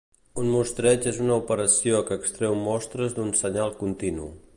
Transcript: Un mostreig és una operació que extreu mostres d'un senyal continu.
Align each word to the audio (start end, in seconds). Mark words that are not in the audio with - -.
Un 0.43 0.47
mostreig 0.53 1.03
és 1.11 1.19
una 1.25 1.35
operació 1.41 1.99
que 2.07 2.17
extreu 2.21 2.57
mostres 2.69 3.15
d'un 3.19 3.31
senyal 3.43 3.77
continu. 3.83 4.31